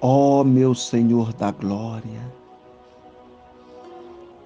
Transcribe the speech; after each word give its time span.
Ó 0.00 0.44
meu 0.44 0.74
Senhor 0.74 1.32
da 1.32 1.50
glória, 1.50 2.20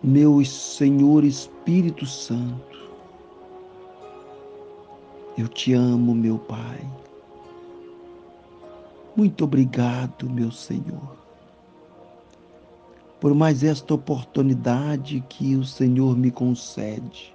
meu 0.01 0.45
Senhor 0.45 1.25
Espírito 1.25 2.07
Santo, 2.07 2.79
eu 5.37 5.49
te 5.49 5.73
amo, 5.75 6.15
meu 6.15 6.39
Pai. 6.39 6.81
Muito 9.17 9.43
obrigado, 9.43 10.31
meu 10.31 10.53
Senhor, 10.53 11.17
por 13.19 13.35
mais 13.35 13.65
esta 13.65 13.93
oportunidade 13.93 15.21
que 15.29 15.57
o 15.57 15.65
Senhor 15.65 16.17
me 16.17 16.31
concede. 16.31 17.35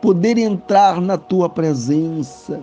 Poder 0.00 0.38
entrar 0.38 1.00
na 1.00 1.18
tua 1.18 1.48
presença, 1.48 2.62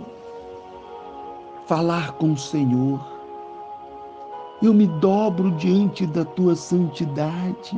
falar 1.67 2.14
com 2.14 2.32
o 2.32 2.37
Senhor, 2.37 3.11
eu 4.61 4.74
me 4.74 4.86
dobro 4.86 5.51
diante 5.51 6.06
da 6.06 6.24
tua 6.24 6.56
santidade 6.56 7.78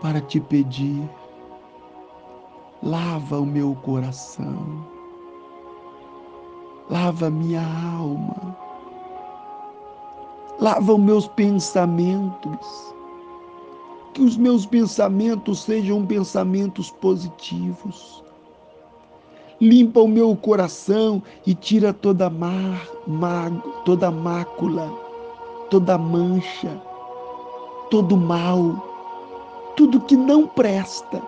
para 0.00 0.20
te 0.20 0.40
pedir, 0.40 1.08
lava 2.82 3.40
o 3.40 3.44
meu 3.44 3.74
coração, 3.82 4.86
lava 6.88 7.28
minha 7.28 7.62
alma, 7.96 8.56
lava 10.58 10.94
os 10.94 11.00
meus 11.00 11.28
pensamentos, 11.28 12.94
que 14.14 14.22
os 14.22 14.36
meus 14.36 14.64
pensamentos 14.64 15.60
sejam 15.60 16.06
pensamentos 16.06 16.90
positivos 16.90 18.24
limpa 19.60 20.00
o 20.00 20.08
meu 20.08 20.34
coração 20.36 21.22
e 21.46 21.54
tira 21.54 21.92
toda 21.92 22.30
mar, 22.30 22.88
toda 23.84 24.10
mácula, 24.10 24.90
toda 25.68 25.98
mancha, 25.98 26.80
todo 27.90 28.16
mal, 28.16 29.72
tudo 29.76 30.00
que 30.00 30.16
não 30.16 30.46
presta, 30.46 31.20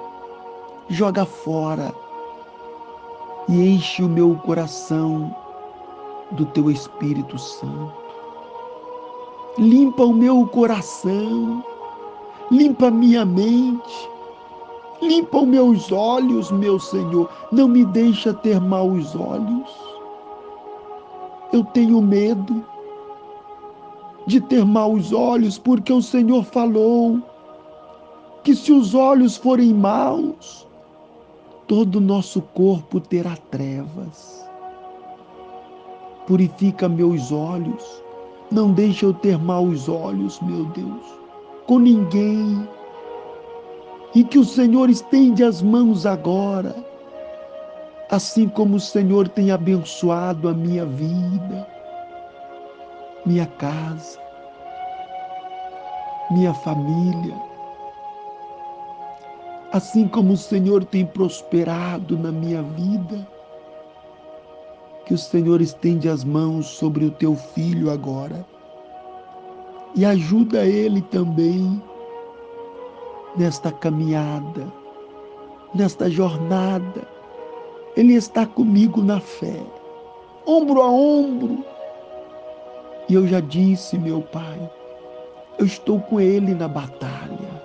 joga 0.88 1.24
fora 1.24 1.92
e 3.48 3.74
enche 3.74 4.02
o 4.02 4.08
meu 4.08 4.36
coração 4.36 5.34
do 6.32 6.44
teu 6.46 6.70
Espírito 6.70 7.38
Santo. 7.38 8.00
Limpa 9.58 10.04
o 10.04 10.14
meu 10.14 10.46
coração, 10.46 11.64
limpa 12.50 12.90
minha 12.90 13.24
mente, 13.24 14.08
Limpa 15.02 15.38
os 15.38 15.48
meus 15.48 15.92
olhos, 15.92 16.50
meu 16.50 16.78
Senhor. 16.78 17.28
Não 17.50 17.66
me 17.68 17.84
deixa 17.84 18.34
ter 18.34 18.60
maus 18.60 19.14
olhos. 19.14 19.70
Eu 21.52 21.64
tenho 21.64 22.00
medo 22.00 22.64
de 24.26 24.40
ter 24.40 24.64
maus 24.64 25.12
olhos, 25.12 25.58
porque 25.58 25.92
o 25.92 26.02
Senhor 26.02 26.44
falou 26.44 27.20
que 28.44 28.54
se 28.54 28.72
os 28.72 28.94
olhos 28.94 29.36
forem 29.36 29.74
maus, 29.74 30.66
todo 31.66 31.96
o 31.96 32.00
nosso 32.00 32.40
corpo 32.40 33.00
terá 33.00 33.36
trevas. 33.50 34.48
Purifica 36.26 36.88
meus 36.88 37.32
olhos, 37.32 38.02
não 38.50 38.72
deixa 38.72 39.06
eu 39.06 39.14
ter 39.14 39.38
maus 39.38 39.88
olhos, 39.88 40.40
meu 40.40 40.64
Deus, 40.66 41.02
com 41.66 41.78
ninguém 41.78 42.68
e 44.14 44.24
que 44.24 44.38
o 44.38 44.44
Senhor 44.44 44.90
estende 44.90 45.44
as 45.44 45.62
mãos 45.62 46.04
agora, 46.04 46.74
assim 48.10 48.48
como 48.48 48.76
o 48.76 48.80
Senhor 48.80 49.28
tem 49.28 49.50
abençoado 49.50 50.48
a 50.48 50.54
minha 50.54 50.84
vida, 50.84 51.66
minha 53.24 53.46
casa, 53.46 54.18
minha 56.30 56.52
família, 56.52 57.36
assim 59.72 60.08
como 60.08 60.32
o 60.32 60.36
Senhor 60.36 60.84
tem 60.84 61.06
prosperado 61.06 62.18
na 62.18 62.32
minha 62.32 62.62
vida, 62.62 63.26
que 65.06 65.14
o 65.14 65.18
Senhor 65.18 65.60
estende 65.60 66.08
as 66.08 66.24
mãos 66.24 66.66
sobre 66.66 67.04
o 67.04 67.10
teu 67.10 67.36
filho 67.36 67.90
agora 67.90 68.44
e 69.94 70.04
ajuda 70.04 70.64
ele 70.64 71.02
também 71.02 71.82
nesta 73.36 73.70
caminhada, 73.72 74.66
nesta 75.74 76.10
jornada. 76.10 77.06
Ele 77.96 78.14
está 78.14 78.46
comigo 78.46 79.02
na 79.02 79.20
fé, 79.20 79.60
ombro 80.46 80.80
a 80.82 80.90
ombro. 80.90 81.64
E 83.08 83.14
eu 83.14 83.26
já 83.26 83.40
disse, 83.40 83.98
meu 83.98 84.22
Pai, 84.22 84.70
eu 85.58 85.66
estou 85.66 86.00
com 86.00 86.20
Ele 86.20 86.54
na 86.54 86.68
batalha. 86.68 87.60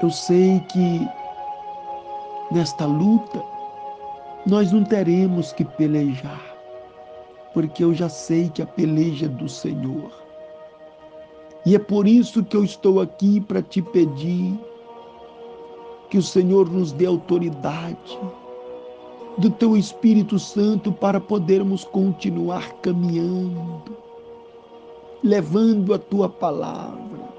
Eu 0.00 0.10
sei 0.10 0.60
que 0.72 1.06
nesta 2.50 2.86
luta 2.86 3.42
nós 4.46 4.72
não 4.72 4.82
teremos 4.82 5.52
que 5.52 5.64
pelejar, 5.64 6.42
porque 7.54 7.84
eu 7.84 7.94
já 7.94 8.08
sei 8.08 8.48
que 8.48 8.62
a 8.62 8.66
peleja 8.66 9.26
é 9.26 9.28
do 9.28 9.48
Senhor. 9.48 10.21
E 11.64 11.74
é 11.76 11.78
por 11.78 12.08
isso 12.08 12.42
que 12.42 12.56
eu 12.56 12.64
estou 12.64 13.00
aqui 13.00 13.40
para 13.40 13.62
te 13.62 13.80
pedir 13.80 14.58
que 16.10 16.18
o 16.18 16.22
Senhor 16.22 16.68
nos 16.68 16.92
dê 16.92 17.06
autoridade 17.06 18.18
do 19.38 19.48
teu 19.48 19.76
Espírito 19.76 20.38
Santo 20.38 20.92
para 20.92 21.20
podermos 21.20 21.84
continuar 21.84 22.70
caminhando, 22.82 23.82
levando 25.22 25.94
a 25.94 25.98
tua 25.98 26.28
palavra, 26.28 27.32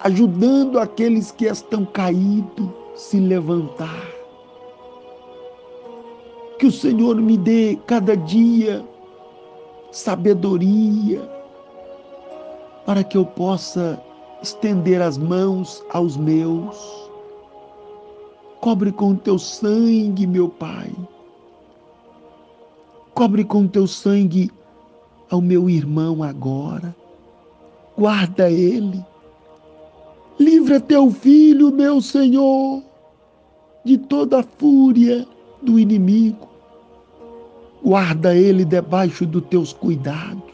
ajudando 0.00 0.78
aqueles 0.78 1.30
que 1.30 1.46
estão 1.46 1.86
caídos 1.86 2.68
se 2.94 3.18
levantar. 3.18 4.08
Que 6.58 6.66
o 6.66 6.72
Senhor 6.72 7.16
me 7.16 7.36
dê 7.36 7.78
cada 7.86 8.16
dia 8.16 8.84
sabedoria, 9.90 11.22
para 12.84 13.02
que 13.02 13.16
eu 13.16 13.24
possa 13.24 14.00
estender 14.42 15.00
as 15.00 15.16
mãos 15.16 15.82
aos 15.90 16.16
meus. 16.16 16.76
Cobre 18.60 18.92
com 18.92 19.14
teu 19.14 19.38
sangue, 19.38 20.26
meu 20.26 20.48
Pai. 20.48 20.92
Cobre 23.14 23.44
com 23.44 23.66
teu 23.66 23.86
sangue 23.86 24.50
ao 25.30 25.40
meu 25.40 25.70
irmão 25.70 26.22
agora. 26.22 26.94
Guarda 27.96 28.50
ele. 28.50 29.04
Livra 30.38 30.80
teu 30.80 31.10
filho, 31.10 31.70
meu 31.70 32.00
Senhor, 32.00 32.82
de 33.84 33.96
toda 33.96 34.40
a 34.40 34.42
fúria 34.42 35.26
do 35.62 35.78
inimigo. 35.78 36.48
Guarda 37.84 38.34
ele 38.34 38.64
debaixo 38.64 39.24
dos 39.24 39.44
teus 39.44 39.72
cuidados 39.72 40.53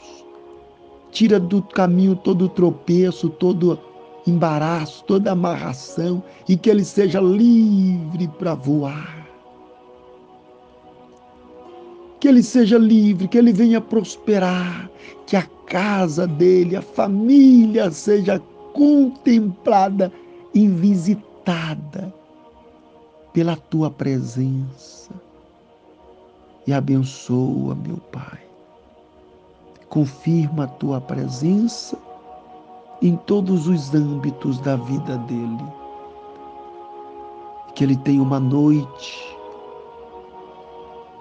tira 1.11 1.39
do 1.39 1.63
caminho 1.63 2.17
todo 2.17 2.49
tropeço, 2.49 3.29
todo 3.29 3.79
embaraço, 4.27 5.05
toda 5.05 5.33
amarração 5.33 6.23
e 6.49 6.57
que 6.57 6.71
ele 6.71 6.85
seja 6.85 7.21
livre 7.21 8.29
para 8.39 8.55
voar. 8.55 9.27
Que 12.19 12.29
ele 12.29 12.43
seja 12.43 12.77
livre, 12.77 13.29
que 13.29 13.39
ele 13.39 13.53
venha 13.53 13.81
prosperar, 13.81 14.91
que 15.27 15.37
a 15.37 15.43
casa 15.67 16.27
dele, 16.27 16.77
a 16.77 16.83
família 16.83 17.91
seja 17.91 18.39
contemplada 18.75 20.13
e 20.53 20.69
visitada 20.69 22.15
pela 23.33 23.57
tua 23.57 23.91
presença. 23.91 25.11
E 26.67 26.73
abençoa, 26.73 27.75
meu 27.75 27.97
Pai 28.13 28.50
confirma 29.91 30.65
a 30.65 30.69
tua 30.69 31.01
presença 31.01 31.99
em 33.03 33.17
todos 33.17 33.67
os 33.67 33.93
âmbitos 33.93 34.61
da 34.61 34.77
vida 34.77 35.19
dele. 35.19 35.65
Que 37.75 37.85
ele 37.85 37.97
tenha 37.97 38.23
uma 38.23 38.39
noite, 38.39 39.37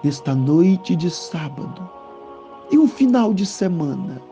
esta 0.04 0.34
noite 0.34 0.94
de 0.94 1.10
sábado, 1.10 1.88
e 2.70 2.78
um 2.78 2.86
final 2.86 3.34
de 3.34 3.44
semana, 3.44 4.22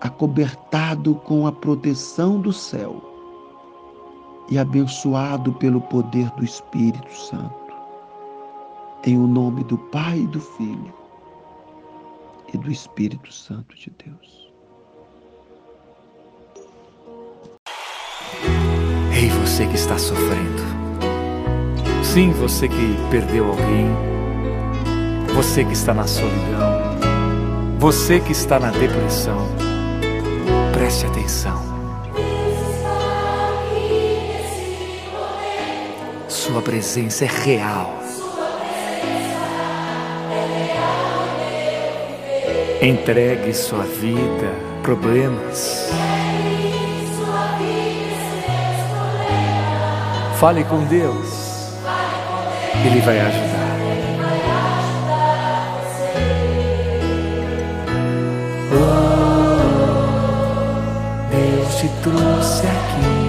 acobertado 0.00 1.14
com 1.14 1.46
a 1.46 1.52
proteção 1.52 2.40
do 2.40 2.52
céu 2.52 3.00
e 4.50 4.58
abençoado 4.58 5.52
pelo 5.54 5.80
poder 5.80 6.28
do 6.32 6.44
Espírito 6.44 7.14
Santo. 7.14 7.54
Em 9.06 9.16
o 9.16 9.26
nome 9.26 9.64
do 9.64 9.78
Pai 9.78 10.18
e 10.18 10.26
do 10.26 10.40
Filho 10.40 10.99
e 12.52 12.58
do 12.58 12.70
Espírito 12.70 13.32
Santo 13.32 13.76
de 13.76 13.92
Deus. 14.04 14.50
Ei, 19.12 19.28
você 19.28 19.66
que 19.66 19.74
está 19.74 19.98
sofrendo. 19.98 20.62
Sim, 22.02 22.30
você 22.32 22.68
que 22.68 22.96
perdeu 23.10 23.48
alguém. 23.48 23.88
Você 25.34 25.64
que 25.64 25.72
está 25.72 25.94
na 25.94 26.06
solidão, 26.06 26.98
você 27.78 28.20
que 28.20 28.32
está 28.32 28.58
na 28.58 28.70
depressão, 28.70 29.38
preste 30.72 31.06
atenção. 31.06 31.62
Sua 36.28 36.60
presença 36.60 37.24
é 37.24 37.28
real. 37.28 37.99
Entregue 42.82 43.52
sua 43.52 43.82
vida, 43.82 44.54
problemas. 44.82 45.90
Fale 50.38 50.64
com 50.64 50.82
Deus. 50.84 51.74
Ele 52.82 53.00
vai 53.02 53.20
ajudar. 53.20 53.76
Oh, 58.72 59.58
Deus 61.30 61.74
te 61.76 61.88
trouxe 62.02 62.66
aqui 62.66 63.28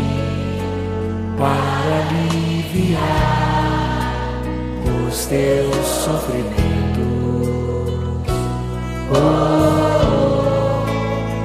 para 1.37 2.07
aliviar 2.07 3.01
os 5.09 5.25
teus 5.25 5.85
sofrimentos. 5.85 6.80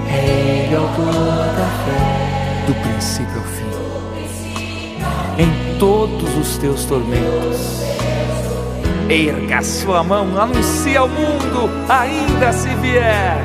Rei 0.08 0.70
do 2.66 2.74
princípio 2.74 3.38
ao 3.38 3.44
fim 3.44 3.66
em 5.38 5.78
todos 5.78 6.36
os 6.36 6.56
teus 6.56 6.84
tormentos. 6.84 7.84
Erga 9.08 9.62
sua 9.62 10.02
mão, 10.02 10.40
anuncia 10.40 11.00
ao 11.00 11.08
mundo, 11.08 11.70
ainda 11.88 12.52
se 12.52 12.68
vier. 12.76 13.38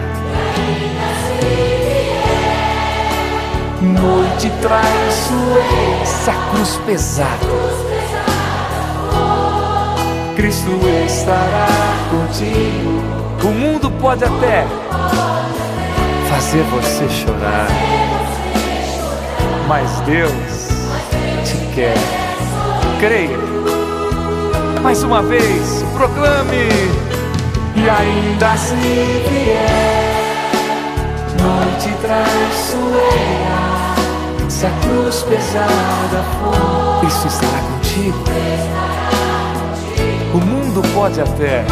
Noite 3.82 4.50
traiçoeira, 4.62 6.02
essa 6.02 6.34
cruz 6.52 6.80
pesada. 6.86 7.71
Cristo 10.42 10.72
estará 11.06 11.68
contigo. 12.10 13.04
O 13.44 13.48
mundo 13.50 13.92
pode 14.02 14.24
até 14.24 14.66
fazer 16.32 16.64
você 16.64 17.08
chorar, 17.10 17.68
mas 19.68 20.00
Deus 20.00 20.32
quer. 21.76 21.94
Creia. 23.00 23.38
Mais 24.82 25.04
uma 25.04 25.22
vez, 25.22 25.86
proclame. 25.94 26.70
E 27.76 27.88
ainda 27.88 28.58
se 28.58 28.74
vier 28.74 30.50
noite 31.40 31.96
traiçoeira, 32.02 33.60
se 34.50 34.66
a 34.66 34.72
cruz 34.82 35.22
pesada 35.22 36.24
for, 36.40 37.08
isso 37.08 37.28
estará 37.28 37.60
contigo. 37.60 39.21
O 40.34 40.38
mundo 40.38 40.82
pode 40.94 41.20
até 41.20 41.66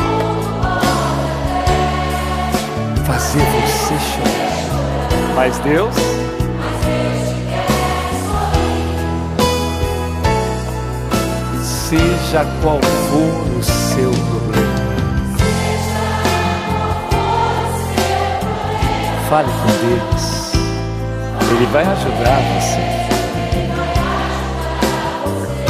fazer 3.06 3.40
você 3.40 3.94
chorar, 3.98 5.34
mas 5.34 5.58
Deus 5.60 5.96
seja 11.64 12.46
qual 12.62 12.82
for 12.82 13.58
o 13.58 13.64
seu 13.64 14.12
problema. 14.12 14.70
Fale 19.30 19.48
com 19.48 19.72
Deus, 19.88 20.52
Ele 21.50 21.66
vai 21.72 21.86
ajudar 21.86 22.40
você. 22.60 22.84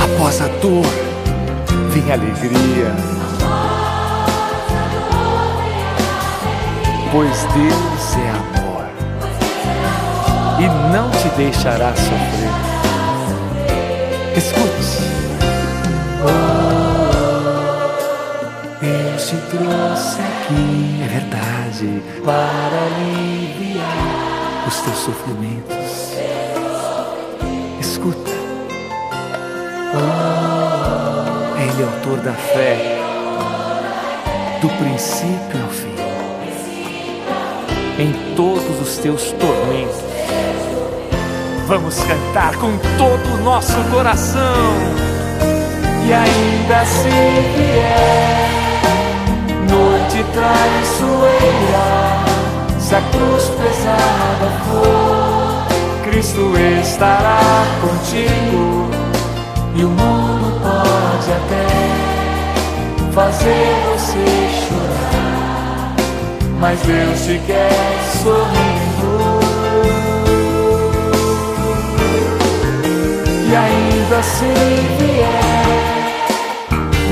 Após 0.03 0.41
a 0.41 0.47
dor, 0.59 1.08
vem 1.89 2.11
alegria. 2.11 2.95
Pois 7.11 7.43
Deus 7.53 8.17
é 8.17 8.29
amor 8.29 8.85
e 10.59 10.67
não 10.93 11.09
te 11.09 11.29
deixará 11.35 11.93
sofrer. 11.95 12.53
Escute. 14.37 15.09
Deus 18.79 19.27
te 19.27 19.35
trouxe 19.49 20.21
aqui, 20.21 21.01
é 21.03 21.07
verdade, 21.07 22.03
para 22.23 22.77
aliviar 22.85 24.67
os 24.67 24.77
teus 24.81 24.97
sofrimentos. 24.97 26.13
Escuta. 27.79 28.31
Oh, 29.91 30.38
Ele 31.79 31.87
é 31.87 31.93
autor 31.93 32.17
da 32.17 32.33
fé, 32.33 32.99
do 34.59 34.67
princípio 34.67 35.63
ao 35.63 35.69
fim, 35.69 35.95
em 37.97 38.35
todos 38.35 38.81
os 38.81 38.97
teus 38.97 39.31
tormentos. 39.31 40.01
Vamos 41.67 41.97
cantar 42.03 42.57
com 42.57 42.77
todo 42.97 43.33
o 43.33 43.43
nosso 43.45 43.77
coração 43.91 44.41
e 46.05 46.13
ainda 46.13 46.85
se 46.85 47.09
vier 47.55 48.49
noite 49.69 50.25
traiçoeira, 50.33 51.87
se 52.77 52.93
a 52.93 53.01
cruz 53.03 53.43
pesada 53.51 54.51
for, 54.67 56.11
Cristo 56.11 56.51
estará 56.81 57.39
contigo 57.79 58.89
e 59.75 59.85
o 59.85 59.89
mundo 59.89 60.18
fazer 63.11 63.75
você 63.89 64.25
chorar, 64.67 65.95
mas 66.59 66.79
Deus 66.81 67.21
te 67.21 67.39
quer 67.45 67.71
sorrindo. 68.21 69.39
E 73.49 73.55
ainda 73.55 74.23
se 74.23 74.45
vier 74.99 75.59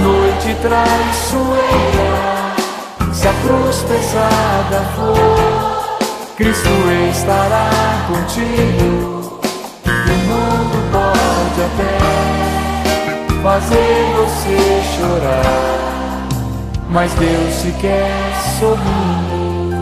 noite 0.03 0.55
traiçoeira, 0.61 2.11
se 3.11 3.27
a 3.27 3.33
cruz 3.33 3.83
pesada 3.83 4.85
for, 4.95 6.27
Cristo 6.35 6.69
estará 7.11 7.69
contigo. 8.07 9.39
E 9.85 9.89
o 9.89 10.17
mundo 10.27 10.77
pode 10.91 11.61
até 11.63 12.06
fazer 13.47 14.13
você 14.17 14.57
chorar, 14.97 15.41
mas 16.89 17.13
Deus 17.13 17.61
te 17.61 17.71
quer 17.79 18.11
sorrindo. 18.59 19.77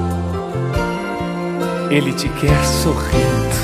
Ele 1.90 2.14
te 2.14 2.30
quer 2.30 2.64
sorrindo. 2.64 3.56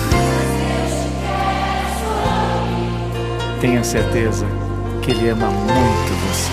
Tenha 3.59 3.83
certeza 3.83 4.47
que 5.03 5.11
Ele 5.11 5.29
ama 5.29 5.45
muito 5.45 6.29
você. 6.29 6.50